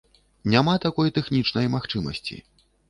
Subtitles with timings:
[0.53, 2.45] Няма такой тэхнічнай магчымасці.